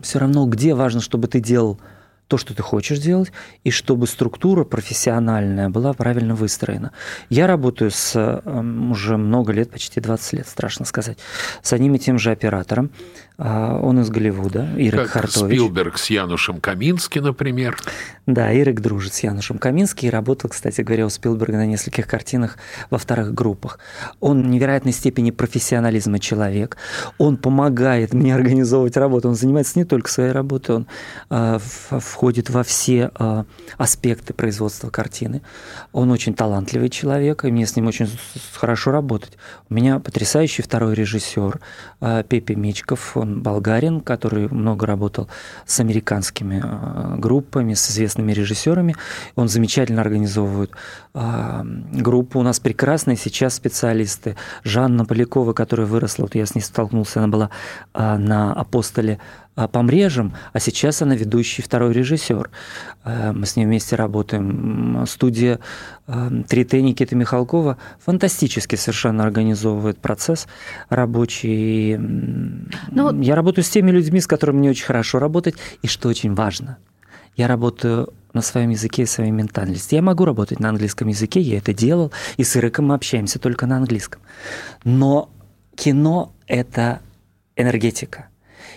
[0.02, 1.80] все равно где важно, чтобы ты делал
[2.28, 3.30] то, что ты хочешь делать,
[3.62, 6.92] и чтобы структура профессиональная была правильно выстроена.
[7.30, 11.18] Я работаю с эм, уже много лет, почти 20 лет, страшно сказать,
[11.62, 12.90] с одним и тем же оператором.
[13.38, 15.58] А, Он из Голливуда, Ирек Как Хартович.
[15.58, 17.76] Спилберг с Янушем Камински, например.
[18.26, 22.56] Да, Ирек дружит с Янушем Камински и работал, кстати говоря, у Спилберга на нескольких картинах
[22.88, 23.78] во вторых группах.
[24.20, 26.78] Он в невероятной степени профессионализма человек.
[27.18, 29.28] Он помогает мне организовывать работу.
[29.28, 30.86] Он занимается не только своей работой, он
[31.28, 33.44] э, входит во все э,
[33.76, 35.42] аспекты производства картины.
[35.92, 38.08] Он очень талантливый человек, и мне с ним очень
[38.54, 39.36] хорошо работать.
[39.68, 41.60] У меня потрясающий второй режиссер
[42.00, 45.28] э, Пепе Мечков, он болгарин, который много работал
[45.66, 48.94] с американскими э, группами, с известными режиссерами.
[49.34, 50.70] Он замечательно организовывает
[51.14, 51.62] э,
[51.92, 52.38] группу.
[52.38, 54.36] У нас прекрасные сейчас специалисты.
[54.64, 57.50] Жанна Полякова, которая выросла, вот я с ней столкнулся, она была
[57.94, 59.18] э, на «Апостоле»
[59.56, 62.50] по мрежам, а сейчас она ведущий второй режиссер.
[63.04, 65.04] Э, Мы с ней вместе работаем.
[65.08, 65.60] Студия
[66.06, 70.46] э, 3Т Никиты Михалкова фантастически совершенно организовывает процесс
[70.90, 71.96] рабочий.
[71.96, 76.34] Ну Я работаю с теми людьми, с которыми мне очень хорошо работать, и что очень
[76.34, 76.76] важно,
[77.36, 79.94] я работаю на своем языке и своей ментальности.
[79.94, 83.66] Я могу работать на английском языке, я это делал, и с Ирыком мы общаемся только
[83.66, 84.20] на английском.
[84.84, 85.30] Но
[85.74, 87.00] кино– это
[87.56, 88.28] энергетика.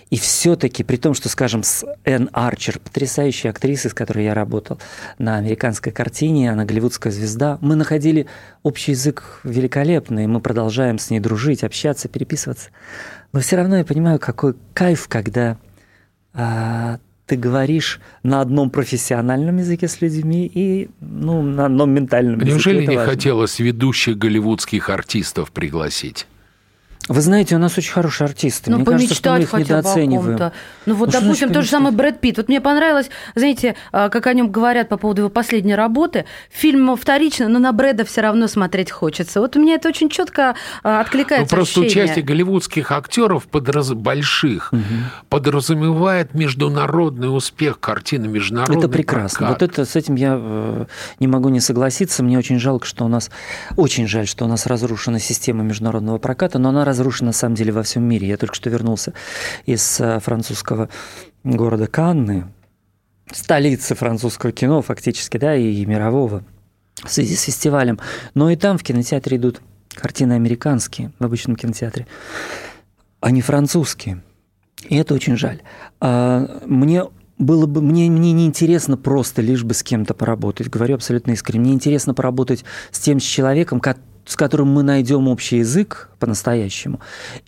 [0.09, 4.79] И все-таки, при том, что, скажем, с Энн Арчер, потрясающей актрисой, с которой я работал
[5.19, 8.25] на американской картине, она голливудская звезда, мы находили
[8.63, 12.69] общий язык великолепный, и мы продолжаем с ней дружить, общаться, переписываться.
[13.33, 15.57] Но все равно я понимаю, какой кайф, когда
[16.33, 22.51] а, ты говоришь на одном профессиональном языке с людьми и ну, на одном ментальном языке.
[22.51, 23.11] Неужели не важно.
[23.11, 26.25] хотелось ведущих голливудских артистов пригласить?
[27.09, 28.69] Вы знаете, у нас очень хорошие артисты.
[28.69, 30.51] Ну, Мне кажется, что мы их хотя бы о недооцениваем.
[30.85, 32.37] Ну, вот, Ну, допустим, тот же самый Брэд Питт.
[32.37, 36.25] Вот мне понравилось, знаете, а, как о нем говорят по поводу его последней работы.
[36.51, 39.41] Фильм вторично, но на Брэда все равно смотреть хочется.
[39.41, 42.05] Вот у меня это очень четко а, Ну, откликается просто ощущение.
[42.05, 43.91] участие голливудских актеров подраз...
[43.93, 44.71] больших
[45.29, 49.47] подразумевает международный успех картины, международный Это прекрасно.
[49.47, 49.61] прокат.
[49.61, 50.85] Вот это с этим я э,
[51.19, 52.23] не могу не согласиться.
[52.23, 53.31] Мне очень жалко, что у нас
[53.77, 57.71] очень жаль, что у нас разрушена система международного проката, но она разрушена на самом деле
[57.71, 58.27] во всем мире.
[58.27, 59.13] Я только что вернулся
[59.65, 60.89] из э, французского
[61.43, 62.47] города Канны,
[63.31, 66.43] столицы французского кино фактически, да, и мирового
[67.03, 67.99] в связи с фестивалем.
[68.33, 69.61] Но и там в кинотеатре идут
[69.93, 72.05] картины американские в обычном кинотеатре,
[73.21, 74.21] а не французские.
[74.87, 75.61] И это очень жаль.
[75.99, 77.03] А, Мне
[77.37, 80.69] было бы, мне, мне не интересно просто лишь бы с кем-то поработать.
[80.69, 81.61] Говорю абсолютно искренне.
[81.65, 83.97] Мне интересно поработать с тем человеком, ко-
[84.29, 86.99] с которым мы найдем общий язык по-настоящему,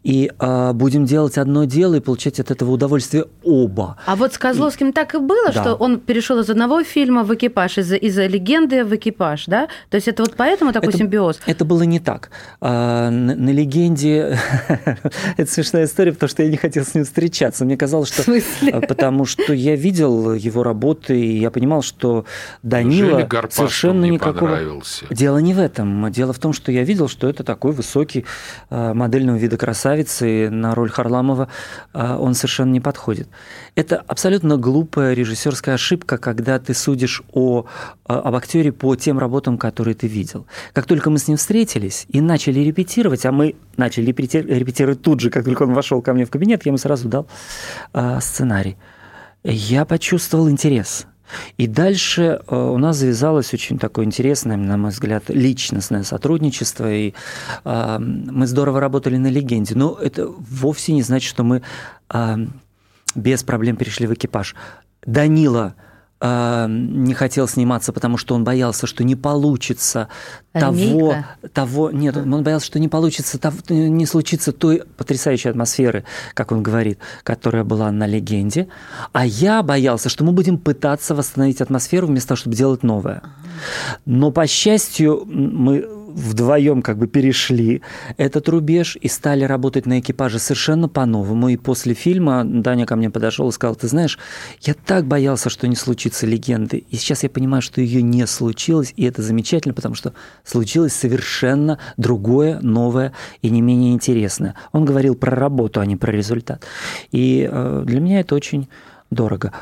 [0.02, 3.98] и э, будем делать одно дело и получать от этого удовольствие оба.
[4.06, 5.62] А вот с Козловским так и было, Да.
[5.62, 9.68] что он перешел из одного фильма в экипаж, из, из легенды в экипаж, да?
[9.90, 11.40] То есть это вот поэтому такой Это- симбиоз.
[11.46, 12.32] Это было не так.
[12.62, 14.40] А, на, на легенде
[15.38, 17.66] это смешная история, потому что я не хотел с ним встречаться.
[17.66, 18.72] Мне казалось, что В смысле?
[18.72, 22.26] а, потому что я видел его работы и я понимал, что
[22.64, 24.40] Данила совершенно не никакого.
[24.40, 25.06] понравился?
[25.10, 26.10] Дело не в этом.
[26.12, 28.26] Дело в том, что я видел, что это такой высокий
[28.70, 31.48] э, модельного вида красавец, и на роль Харламова
[31.94, 33.28] э, он совершенно не подходит.
[33.76, 37.66] Это абсолютно глупая режиссерская ошибка, когда ты судишь о,
[38.08, 40.48] э, об актере по тем работам, которые ты видел.
[40.74, 45.20] Как только мы с ним встретились и начали репетировать, а мы начали репети- репетировать тут
[45.20, 47.28] же, как только он вошел ко мне в кабинет, я ему сразу дал
[48.20, 48.78] сценарий.
[49.44, 51.08] Я почувствовал интерес.
[51.58, 56.92] И дальше э, у нас завязалось очень такое интересное, на мой взгляд, личностное сотрудничество.
[56.92, 57.14] И
[57.64, 59.76] мы здорово работали на легенде.
[59.76, 61.62] Но это вовсе не значит, что мы
[63.16, 64.56] без проблем перешли в экипаж.
[65.06, 65.76] Данила
[66.22, 70.08] не хотел сниматься, потому что он боялся, что не получится
[70.54, 71.26] того, Ремейка?
[71.54, 76.04] того, нет, он боялся, что не получится, того- не случится той потрясающей атмосферы,
[76.36, 78.68] как он говорит, которая была на легенде.
[79.14, 83.24] А я боялся, что мы будем пытаться восстановить атмосферу вместо того, чтобы делать новое.
[84.06, 87.82] Но, по счастью, мы вдвоем как бы перешли
[88.18, 91.50] этот рубеж и стали работать на экипаже совершенно по-новому.
[91.50, 94.20] И после фильма Даня ко мне подошел и сказал, ты знаешь,
[94.62, 96.84] я так боялся, что не случится легенды.
[96.90, 101.80] И сейчас я понимаю, что ее не случилось, и это замечательно, потому что случилось совершенно
[101.98, 104.56] другое, новое и не менее интересное.
[104.72, 106.66] Он говорил про работу, а не про результат.
[107.12, 108.68] И э, для меня это очень
[109.10, 109.54] дорого.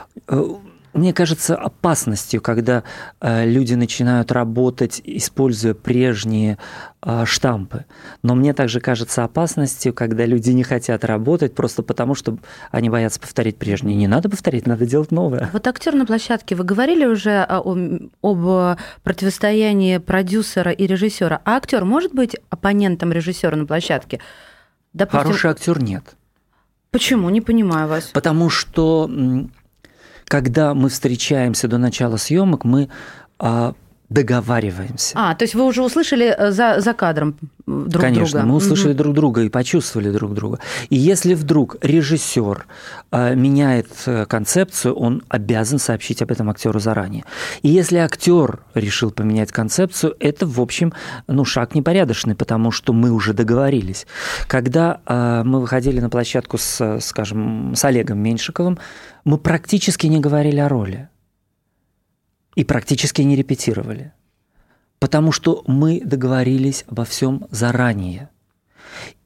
[0.94, 2.84] Э, Мне кажется опасностью, когда
[3.22, 6.58] э, люди начинают работать, используя прежние
[7.02, 7.86] э, штампы.
[8.24, 12.38] Но мне также кажется опасностью, когда люди не хотят работать просто потому, что
[12.72, 13.96] они боятся повторить прежние.
[13.96, 15.50] Не надо повторить, надо делать новое.
[15.54, 21.42] Вот актер на площадке, вы говорили уже о- о- об противостоянии продюсера и режиссера.
[21.46, 24.20] А актер может быть оппонентом режиссера на площадке?
[24.94, 26.04] Допустим, Хороший актер нет.
[26.92, 27.30] Почему?
[27.30, 28.06] Не понимаю вас.
[28.06, 29.08] Потому что
[30.30, 32.90] когда мы встречаемся до начала съемок, мы
[33.40, 33.74] а,
[34.10, 35.14] договариваемся.
[35.16, 37.36] А, то есть вы уже услышали э, за, за кадром
[37.68, 38.46] друг Конечно, друга?
[38.48, 38.98] мы услышали Мгм.
[38.98, 40.60] друг друга и почувствовали друг друга.
[40.90, 42.66] И если вдруг режиссер
[43.12, 47.24] э, меняет э, концепцию, он обязан сообщить об этом актеру заранее.
[47.62, 50.94] И если актер решил поменять концепцию, это, в общем,
[51.28, 54.08] ну, шаг непорядочный, потому что мы уже договорились.
[54.48, 55.00] Когда
[55.46, 58.80] мы выходили на площадку с, скажем, с Олегом Меньшиковым,
[59.26, 61.10] мы практически не говорили о роли.
[62.60, 64.12] И практически не репетировали.
[65.00, 68.28] Потому что мы договорились обо всем заранее.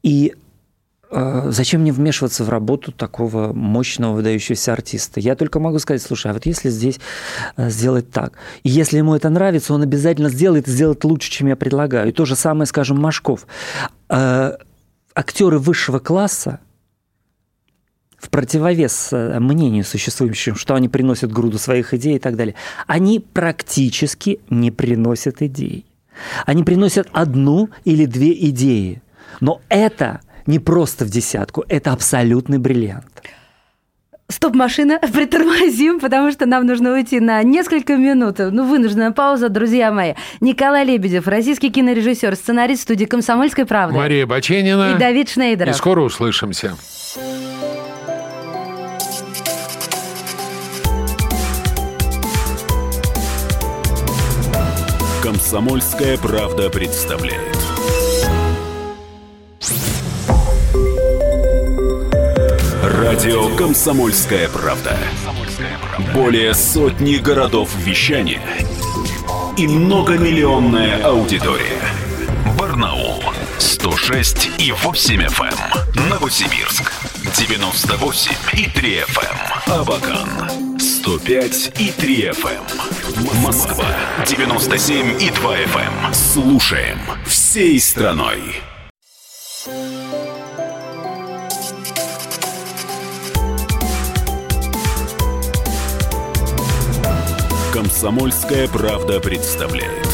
[0.04, 0.36] И
[1.10, 5.18] э, зачем мне вмешиваться в работу такого мощного, выдающегося артиста?
[5.18, 7.00] Я только могу сказать, слушай, а вот если здесь
[7.56, 11.48] э, сделать так, и если ему это нравится, он обязательно сделает, и сделает лучше, чем
[11.48, 12.10] я предлагаю.
[12.10, 13.48] И то же самое, скажем, Машков.
[14.10, 14.58] Э,
[15.12, 16.60] актеры высшего класса,
[18.24, 22.54] в противовес э, мнению существующим, что они приносят груду своих идей и так далее,
[22.86, 25.84] они практически не приносят идей.
[26.46, 29.02] Они приносят одну или две идеи.
[29.40, 33.22] Но это не просто в десятку, это абсолютный бриллиант.
[34.30, 38.38] Стоп, машина, притормозим, потому что нам нужно уйти на несколько минут.
[38.38, 40.14] Ну, вынужденная пауза, друзья мои.
[40.40, 43.94] Николай Лебедев, российский кинорежиссер, сценарист студии «Комсомольской правды».
[43.94, 44.94] Мария Баченина.
[44.94, 45.76] И Давид И Шнейдеров.
[45.76, 46.74] скоро услышимся.
[55.24, 57.56] Комсомольская правда представляет.
[62.82, 64.98] Радио Комсомольская правда.
[66.12, 68.42] Более сотни городов вещания
[69.56, 71.80] и многомиллионная аудитория.
[72.58, 73.24] Барнаул
[73.56, 76.10] 106 и 8 FM.
[76.10, 76.92] Новосибирск
[77.34, 79.72] 98 и 3 FM.
[79.80, 80.28] Абакан
[80.78, 83.03] 105 и 3 FM.
[83.16, 83.86] Москва
[84.26, 86.12] 97 и 2 FM.
[86.12, 88.40] Слушаем всей страной.
[97.72, 100.13] Комсомольская правда представляет.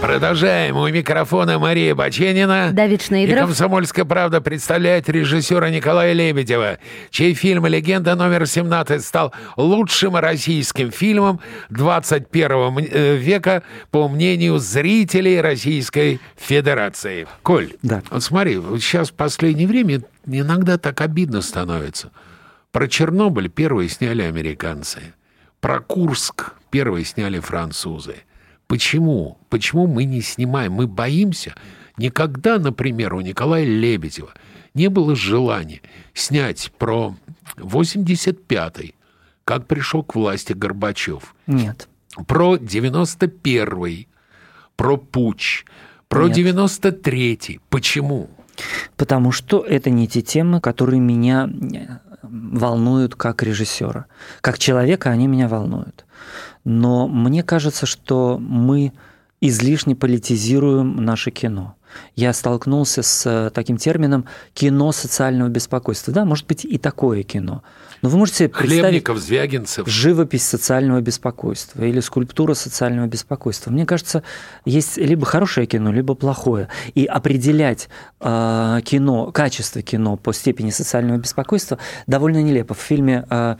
[0.00, 0.76] Продолжаем.
[0.76, 2.70] У микрофона Мария Баченина.
[2.72, 3.46] Давид И Шнейдеров.
[3.46, 6.78] «Комсомольская правда» представляет режиссера Николая Лебедева,
[7.10, 11.40] чей фильм «Легенда номер 17» стал лучшим российским фильмом
[11.70, 17.26] 21 э, века, по мнению зрителей Российской Федерации.
[17.42, 18.02] Коль, Да.
[18.10, 22.12] вот смотри, вот сейчас в последнее время иногда так обидно становится.
[22.70, 25.00] Про Чернобыль первые сняли американцы.
[25.60, 28.14] Про Курск первые сняли французы.
[28.68, 29.37] Почему?
[29.48, 30.72] Почему мы не снимаем?
[30.72, 31.54] Мы боимся.
[31.96, 34.32] Никогда, например, у Николая Лебедева
[34.74, 35.80] не было желания
[36.14, 37.14] снять про
[37.56, 38.94] 85-й,
[39.44, 41.88] как пришел к власти Горбачев, Нет.
[42.26, 44.08] про 91-й,
[44.76, 45.64] про путь,
[46.08, 46.56] про Нет.
[46.56, 47.60] 93-й.
[47.68, 48.30] Почему?
[48.96, 54.06] Потому что это не те темы, которые меня э, волнуют как режиссера.
[54.40, 56.04] Как человека они меня волнуют.
[56.64, 58.92] Но мне кажется, что мы
[59.40, 61.77] излишне политизируем наше кино.
[62.16, 66.12] Я столкнулся с э, таким термином кино социального беспокойства.
[66.12, 67.62] Да, может быть и такое кино.
[68.02, 69.88] Но вы можете представить Хлебников, Звягинцев.
[69.88, 73.70] живопись социального беспокойства или скульптура социального беспокойства.
[73.70, 74.22] Мне кажется,
[74.64, 76.68] есть либо хорошее кино, либо плохое.
[76.94, 77.88] И определять
[78.20, 82.74] э, кино, качество кино по степени социального беспокойства довольно нелепо.
[82.74, 83.56] В фильме, э,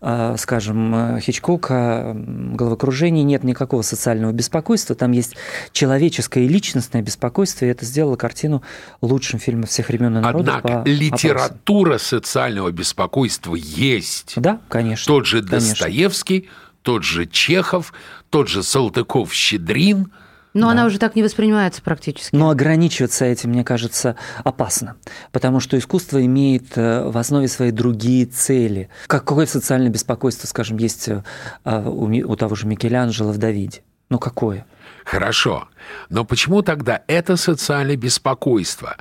[0.00, 4.96] э, скажем, э, Хичкока «Головокружение» нет никакого социального беспокойства.
[4.96, 5.36] Там есть
[5.72, 8.62] человеческое и личностное беспокойство, и это сделало картину
[9.00, 10.40] лучшим фильмом всех времен и народов.
[10.40, 11.00] Однако по опросам.
[11.00, 14.34] литература социального беспокойства есть.
[14.36, 15.06] Да, конечно.
[15.06, 15.70] Тот же конечно.
[15.70, 16.48] Достоевский,
[16.82, 17.92] тот же Чехов,
[18.30, 20.10] тот же Салтыков-Щедрин.
[20.54, 22.34] Но она уже так не воспринимается практически.
[22.34, 24.96] Но ограничиваться этим, мне кажется, опасно,
[25.30, 28.88] потому что искусство имеет э, в основе своей другие цели.
[29.06, 31.22] Какое социальное беспокойство, скажем, есть э,
[31.64, 33.82] у того же Микеланджело в Давиде?
[34.08, 34.64] Ну какое?
[35.06, 35.68] Хорошо.
[36.10, 38.96] Но почему тогда это социальное беспокойство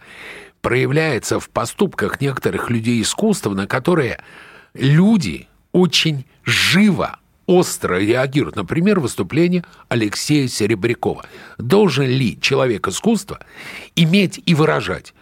[0.61, 4.19] проявляется в поступках некоторых людей искусства, на которые
[4.75, 8.55] люди очень живо, остро реагируют?
[8.55, 11.25] Например, выступление Алексея Серебрякова.
[11.57, 13.39] Должен ли человек искусства
[13.95, 15.15] иметь и выражать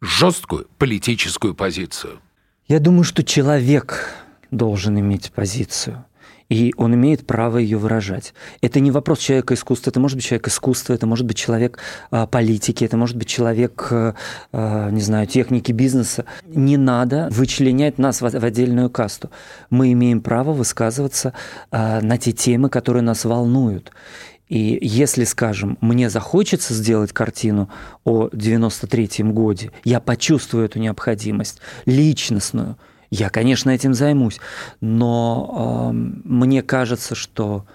[0.00, 2.20] жесткую политическую позицию?
[2.68, 4.08] Я думаю, что человек
[4.50, 6.06] должен иметь позицию.
[6.52, 8.34] И он имеет право ее выражать.
[8.60, 11.78] Это не вопрос человека искусства, это может быть человек искусства, это может быть человек
[12.10, 14.14] а, политики, это может быть человек, а,
[14.90, 16.26] не знаю, техники бизнеса.
[16.44, 19.30] Не надо вычленять нас в, в отдельную касту.
[19.70, 21.32] Мы имеем право высказываться
[21.70, 23.90] а, на те темы, которые нас волнуют.
[24.50, 27.70] И если, скажем, мне захочется сделать картину
[28.04, 32.76] о 93-м годе, я почувствую эту необходимость личностную,
[33.12, 34.40] я, конечно, этим займусь,
[34.80, 37.66] но э, мне кажется, что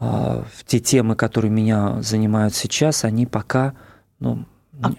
[0.00, 3.74] э, те темы, которые меня занимают сейчас, они пока
[4.20, 4.46] ну,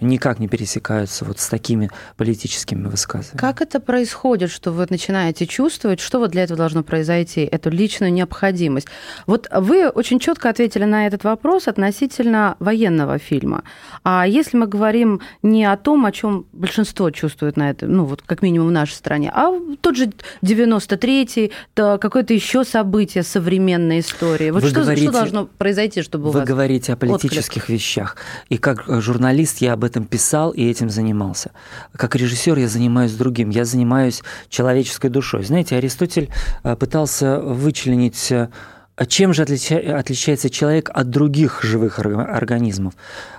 [0.02, 3.40] никак не пересекаются вот с такими политическими высказываниями.
[3.40, 8.12] Как это происходит, что вы начинаете чувствовать, что вот для этого должно произойти, эту личную
[8.14, 8.88] необходимость?
[9.28, 13.64] Вот вы очень четко ответили на этот вопрос относительно военного фильма.
[14.04, 18.22] А если мы говорим не о том, о чем большинство чувствует на это, ну вот
[18.22, 19.52] как минимум в нашей стране, а
[19.82, 20.12] тот же
[20.42, 24.52] 93-й, то какое-то еще событие современной истории.
[24.52, 26.48] Вот Вы что, говорите- что должно произойти, чтобы у Вы вас...
[26.48, 28.18] говорите о политических вещах.
[28.50, 31.52] И как э, журналист я об этом писал и этим занимался.
[31.94, 33.50] Как режиссер я занимаюсь другим.
[33.50, 35.44] Я занимаюсь человеческой душой.
[35.44, 36.30] Знаете, Аристотель
[36.64, 38.50] э, пытался вычленить э,
[38.98, 42.94] а чем же отлича- отличается человек от других живых орга- организмов?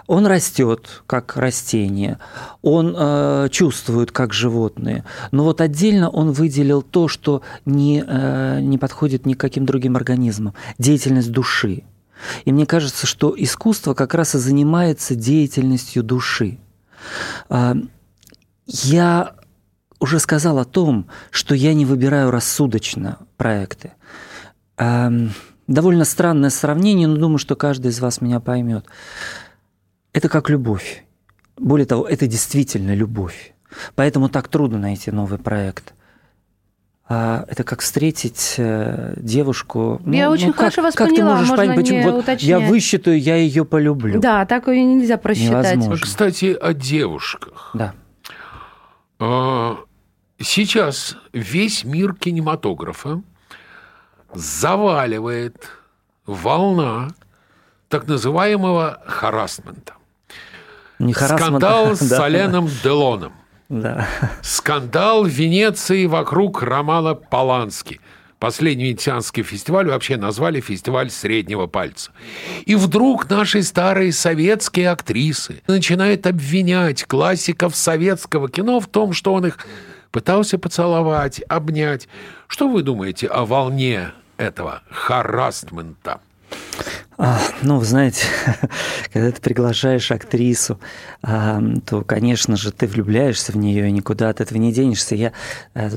[0.06, 2.18] Он растет, как растение,
[2.62, 5.04] он э, чувствует, как животные.
[5.32, 10.52] Но вот отдельно он выделил то, что не, э, не подходит никаким другим организмам.
[10.78, 11.84] Деятельность души.
[12.44, 16.58] И мне кажется, что искусство как раз и занимается деятельностью души.
[17.48, 17.76] А,
[18.66, 19.34] Я
[19.98, 23.92] уже сказал о том, что я не выбираю рассудочно проекты.
[24.76, 25.30] Ам,
[25.66, 28.86] Довольно странное сравнение, но думаю, что каждый из вас меня поймет.
[30.12, 31.04] Это как любовь.
[31.56, 33.52] Более того, это действительно любовь.
[33.96, 35.92] Поэтому так трудно найти новый проект.
[37.08, 40.00] А это как встретить э, девушку.
[40.06, 42.02] Я очень как- хорошо вас как поняла, ты можешь можно понять, почему?
[42.02, 42.68] Вот я уточнять.
[42.68, 44.20] высчитаю, я ее полюблю.
[44.20, 45.74] Да, так ее нельзя просчитать.
[45.76, 46.04] Невозможно.
[46.04, 47.70] Кстати, о девушках.
[47.74, 47.94] Да.
[49.20, 49.78] А,
[50.38, 53.22] Сейчас весь мир кинематографа
[54.34, 55.70] заваливает
[56.26, 57.08] волна
[57.88, 59.94] так называемого харасмента.
[60.98, 63.32] Не харассмент, Скандал с Соленом Делоном.
[63.68, 64.08] Да.
[64.42, 68.00] Скандал в Венеции вокруг Романа Полански.
[68.38, 72.12] Последний венецианский фестиваль вообще назвали фестиваль среднего пальца.
[72.66, 79.46] И вдруг наши старые советские актрисы начинают обвинять классиков советского кино в том, что он
[79.46, 79.58] их
[80.10, 82.08] пытался поцеловать, обнять.
[82.46, 86.20] Что вы думаете о волне этого харасмента?
[87.18, 88.26] А, ну, вы знаете,
[89.12, 90.78] когда ты приглашаешь актрису,
[91.22, 95.14] а, то, конечно же, ты влюбляешься в нее и никуда от этого не денешься.
[95.14, 95.32] Я
[95.74, 95.88] а,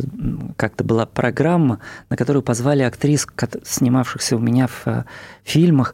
[0.55, 1.79] как-то была программа,
[2.09, 3.27] на которую позвали актрис,
[3.65, 5.05] снимавшихся у меня в а,
[5.43, 5.93] фильмах,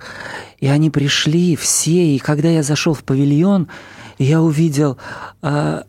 [0.60, 3.68] и они пришли все, и когда я зашел в павильон,
[4.20, 5.00] я увидел
[5.42, 5.86] а,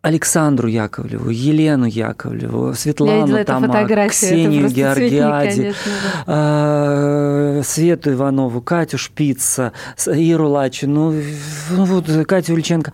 [0.00, 6.24] Александру Яковлеву, Елену Яковлеву, Светлану Тамак, Ксению Георгиади, да.
[6.26, 9.72] А, Свету Иванову, Катю Шпица,
[10.06, 11.14] Иру Лачину,
[11.70, 12.92] ну, вот Катю Ильченко.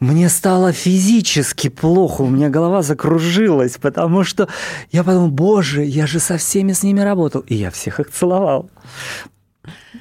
[0.00, 4.48] Мне стало физически плохо, у меня голова закружилась, потому что
[4.92, 8.70] я подумал, боже, я же со всеми с ними работал, и я всех их целовал.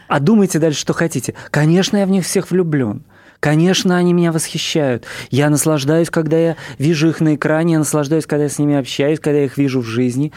[0.07, 1.33] А думайте дальше, что хотите.
[1.51, 3.03] Конечно, я в них всех влюблен.
[3.45, 5.05] Конечно, они меня восхищают.
[5.29, 9.19] Я наслаждаюсь, когда я вижу их на экране, я наслаждаюсь, когда я с ними общаюсь,
[9.19, 10.31] когда я их вижу в жизни.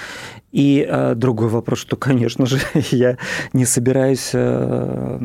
[0.52, 3.16] И э, другой вопрос, что, конечно же, я
[3.54, 5.16] не собираюсь э,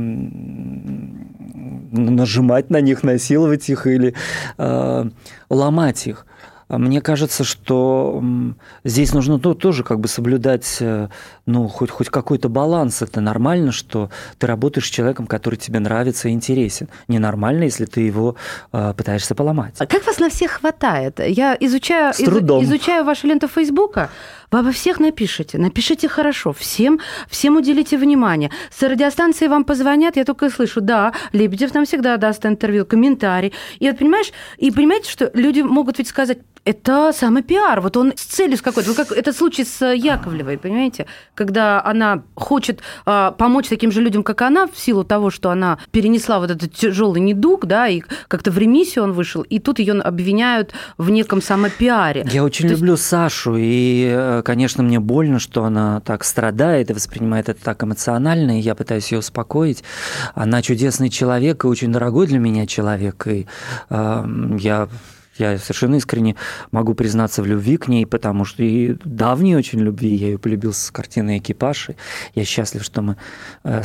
[1.92, 4.14] нажимать на них, насиловать их или
[4.58, 5.10] э,
[5.50, 6.26] ломать их.
[6.74, 8.24] А мне кажется, что
[8.84, 11.08] здесь нужно тоже как бы соблюдать, э,
[11.46, 13.04] ну, хоть, хоть какой-то баланс.
[13.04, 14.10] Это нормально, что
[14.40, 16.90] ты работаешь с человеком, который тебе нравится и интересен.
[17.08, 18.38] Ненормально, если ты его
[18.72, 19.76] э, пытаешься поломать.
[19.78, 21.20] А как вас на всех хватает?
[21.20, 22.64] Я изучаю, трудом.
[22.64, 24.10] изучаю вашу ленту Фейсбука,
[24.54, 28.52] вы обо всех напишите, напишите хорошо, всем, всем уделите внимание.
[28.70, 33.52] С радиостанции вам позвонят, я только слышу, да, Лебедев нам всегда даст интервью, комментарий.
[33.80, 37.82] И вот понимаешь, и понимаете, что люди могут ведь сказать, это самый пиар.
[37.82, 38.90] Вот он с целью с какой-то.
[38.90, 41.08] Вот как этот случай с Яковлевой, понимаете?
[41.36, 45.78] Когда она хочет э, помочь таким же людям, как она, в силу того, что она
[45.92, 49.94] перенесла вот этот тяжелый недуг, да, и как-то в ремиссию он вышел, и тут ее
[49.94, 52.26] обвиняют в неком самопиаре.
[52.32, 53.06] Я очень То люблю есть...
[53.06, 58.60] Сашу, и, э, конечно, мне больно, что она так страдает и воспринимает это так эмоционально,
[58.60, 59.84] и я пытаюсь ее успокоить.
[60.36, 63.48] Она чудесный человек и очень дорогой для меня человек, и
[63.90, 64.26] э,
[64.60, 64.88] я
[65.38, 66.36] я совершенно искренне
[66.72, 70.14] могу признаться в любви к ней, потому что и давней очень любви.
[70.16, 71.90] Я ее полюбил с картины «Экипаж».
[71.90, 71.96] И
[72.36, 73.18] я счастлив, что мы
[73.64, 73.82] э,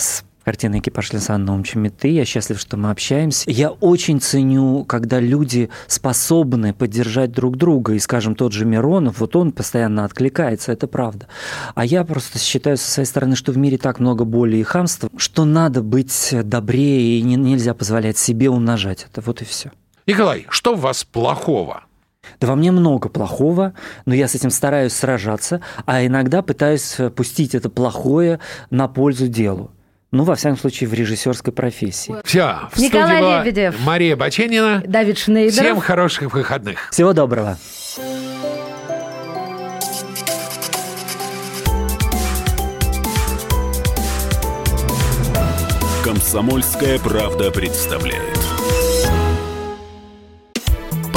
[0.48, 2.08] картины «Экипаж» Александра Наумовича Меты.
[2.08, 3.50] Я счастлив, что мы общаемся.
[3.50, 7.92] Я очень ценю, когда люди способны поддержать друг друга.
[7.92, 11.28] И, скажем, тот же Миронов, вот он постоянно откликается, это правда.
[11.74, 15.10] А я просто считаю со своей стороны, что в мире так много боли и хамства,
[15.18, 19.20] что надо быть добрее и нельзя позволять себе умножать это.
[19.20, 19.70] Вот и все.
[20.06, 21.84] Николай, что в вас плохого?
[22.40, 23.74] Да во мне много плохого,
[24.06, 28.40] но я с этим стараюсь сражаться, а иногда пытаюсь пустить это плохое
[28.70, 29.72] на пользу делу.
[30.10, 32.14] Ну, во всяком случае, в режиссерской профессии.
[32.24, 33.74] Все, в Николай студии Лебедев.
[33.84, 34.82] Мария Баченина.
[34.86, 35.52] Давид Шнейдер.
[35.62, 36.88] Всем хороших выходных.
[36.90, 37.58] Всего доброго.
[46.02, 48.37] Комсомольская правда представляет.